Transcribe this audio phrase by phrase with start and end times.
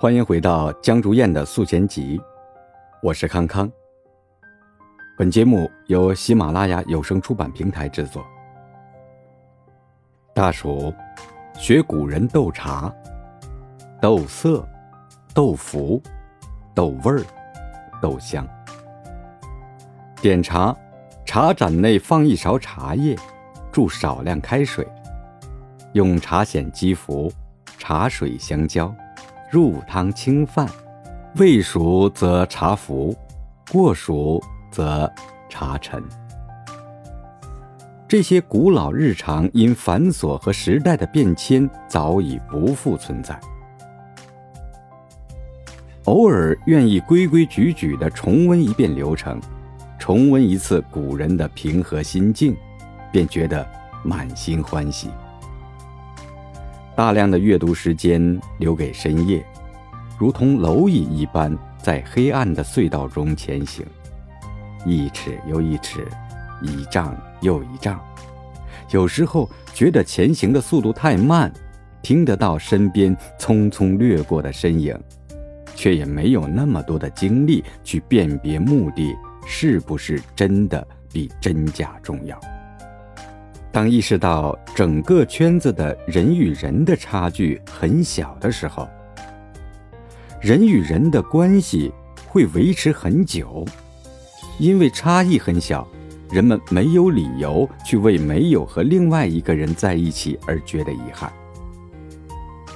[0.00, 2.18] 欢迎回到江竹燕的素贤集，
[3.02, 3.70] 我是康康。
[5.14, 8.24] 本节目由喜马拉雅有声出版平台制作。
[10.34, 10.90] 大暑，
[11.52, 12.90] 学古人斗茶，
[14.00, 14.66] 斗色，
[15.34, 16.02] 斗服，
[16.74, 17.22] 斗味儿，
[18.00, 18.48] 斗香。
[20.22, 20.74] 点茶，
[21.26, 23.14] 茶盏内放一勺茶叶，
[23.70, 24.88] 注少量开水，
[25.92, 27.30] 用茶筅击服，
[27.76, 28.90] 茶水相交，
[29.50, 30.66] 入汤清饭。
[31.36, 33.16] 未熟则茶浮，
[33.70, 35.10] 过熟则
[35.48, 36.02] 茶沉。
[38.08, 43.38] 这些古老日常因繁琐和时代的变迁，早已不复存在。
[46.04, 49.40] 偶尔愿意规规矩矩地重温一遍流程，
[49.98, 52.56] 重温一次古人的平和心境，
[53.12, 53.64] 便觉得
[54.02, 55.10] 满心欢喜。
[57.00, 59.42] 大量的阅读时间留给深夜，
[60.18, 63.82] 如同蝼蚁一般在黑暗的隧道中前行，
[64.84, 66.06] 一尺又一尺。
[66.60, 67.98] 一丈又一丈，
[68.90, 71.50] 有时候觉得前行的速度太慢，
[72.02, 74.94] 听得到身边匆匆掠过的身影，
[75.74, 82.38] 却也没有那么多的精力去辨别目的是不是真的比真假重要。
[83.72, 88.88] 当意识到整个圈子的人与人的差距很小的时候，
[90.40, 91.92] 人与人的关系
[92.26, 93.64] 会维持很久，
[94.58, 95.86] 因为差异很小。
[96.30, 101.32] 人们没有理由去为没有和另外一个人在一起而觉得遗憾。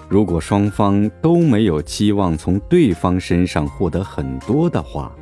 [0.08, 5.14] 如果双方都没有期望从对方身上获得很多的话，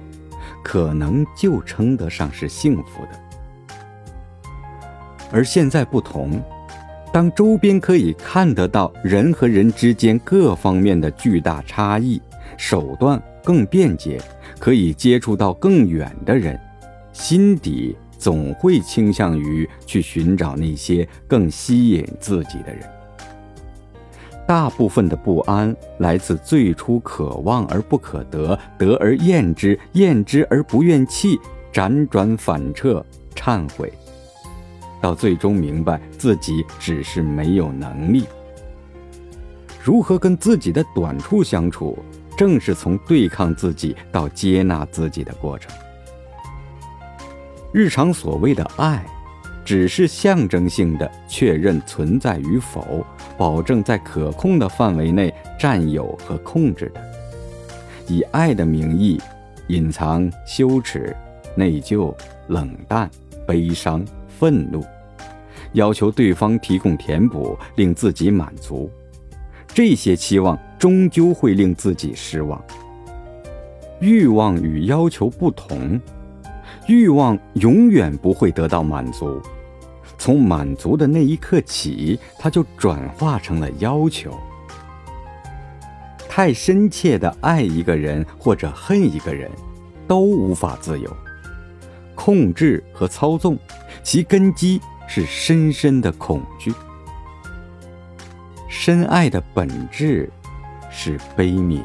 [0.64, 3.20] 可能就称得上是幸福的。
[5.32, 6.40] 而现在不同，
[7.12, 12.20] 当周边可以看得到人和人之间各方面的巨大差异，
[12.56, 14.20] 手段更便捷，
[14.58, 16.60] 可以接触到更远的人，
[17.12, 17.96] 心底。
[18.18, 22.88] 总会倾向于去寻找那些更吸引自己的人。
[24.46, 31.36] 大部分的不安来自最初渴望而不可得，得而厌之，厌之而不愿弃，
[31.72, 33.04] 辗转反侧，
[33.34, 33.92] 忏悔，
[35.02, 38.24] 到最终明白自己只是没有能力。
[39.82, 41.98] 如何跟自己的短处相处，
[42.38, 45.70] 正是从对抗自己到接纳自己的过程。
[47.72, 49.04] 日常所谓的爱，
[49.64, 53.04] 只是象征性的确认存在与否，
[53.36, 57.00] 保证在可控的范围内占有和控制的，
[58.06, 59.20] 以爱的名义
[59.68, 61.16] 隐藏羞耻、
[61.56, 62.14] 内疚、
[62.48, 63.10] 冷淡、
[63.46, 64.04] 悲伤、
[64.42, 64.84] 愤怒，
[65.74, 68.90] 要求对方提供填补，令自己满足。
[69.68, 72.60] 这些期望终究会令自己失望。
[74.00, 76.00] 欲望与要求不同。
[76.88, 79.40] 欲望永远不会得到满足，
[80.18, 84.36] 从满足的那一刻起，它就转化成了要求。
[86.28, 89.48] 太深切的爱一个人或者恨一个人，
[90.08, 91.16] 都无法自由。
[92.14, 93.58] 控制和操纵，
[94.02, 96.72] 其根基是深深的恐惧。
[98.68, 100.30] 深爱的本质
[100.90, 101.82] 是悲悯。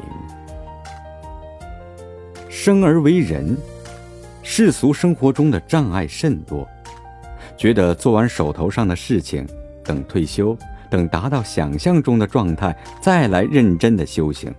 [2.48, 3.56] 生而为人。
[4.50, 6.66] 世俗生活中的障碍甚多，
[7.54, 9.46] 觉得做完手头上的事情，
[9.84, 10.56] 等退休，
[10.88, 14.50] 等达到想象中的状态，再来认真的修行。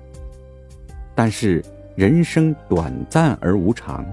[1.15, 1.65] 但是
[1.95, 4.05] 人生短暂而无常，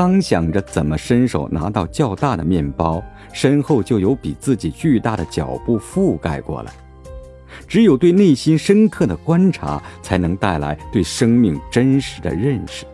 [0.00, 3.02] 刚想着怎么伸手拿到较大的面包，
[3.34, 6.72] 身后就有比自己巨大的脚步覆盖过来。
[7.68, 12.86] 只有对内心深刻的观察，才能带来对生命真实的认识。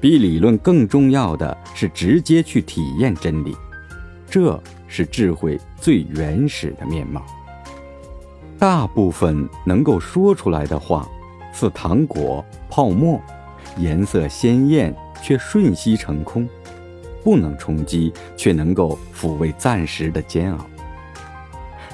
[0.00, 3.56] 比理论更重要的是直接去体验真理，
[4.30, 7.26] 这是智慧最原始的面貌。
[8.56, 11.08] 大部分能够说出来的话，
[11.52, 13.20] 似糖果泡沫，
[13.78, 16.48] 颜色鲜艳却瞬息成空，
[17.22, 20.66] 不能冲击，却能够抚慰暂时的煎熬。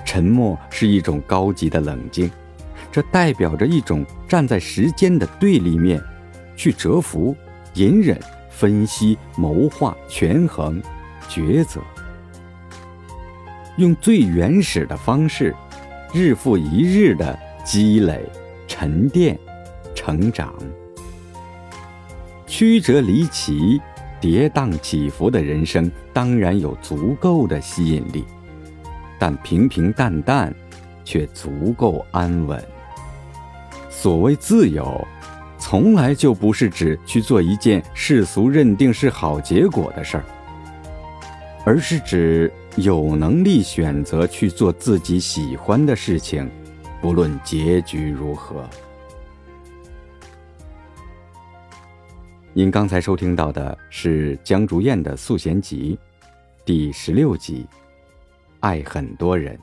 [0.04, 2.30] 沉默是一种高级的冷静，
[2.92, 6.00] 这代表着一种站在时间的对立面，
[6.56, 7.36] 去蛰伏。
[7.74, 8.16] 隐忍、
[8.48, 10.80] 分析、谋划、权衡、
[11.28, 11.80] 抉择，
[13.76, 15.52] 用最原始的方式，
[16.12, 18.24] 日复一日的积累、
[18.68, 19.36] 沉淀、
[19.92, 20.54] 成长。
[22.56, 23.82] 曲折离奇、
[24.20, 28.24] 跌宕起伏的人生，当然有足够的吸引力，
[29.18, 30.54] 但平平淡淡，
[31.04, 32.64] 却足够安稳。
[33.90, 35.04] 所谓自由，
[35.58, 40.24] 从来就不是指去做一件世俗认定是好结果的事儿，
[41.64, 46.48] 而是指有能力选择去做自己喜欢的事情，
[47.02, 48.64] 不论结局如何。
[52.56, 55.98] 您刚才收听到的是江竹燕的《素贤集》
[56.64, 57.66] 第十六集
[58.60, 59.56] 《爱很多人》。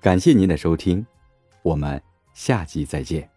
[0.00, 1.04] 感谢您的收听，
[1.60, 2.02] 我们
[2.32, 3.33] 下集再见。